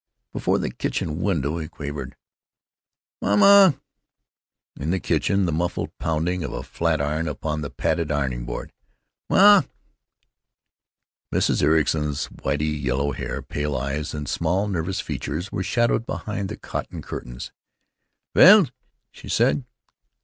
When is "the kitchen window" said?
0.57-1.59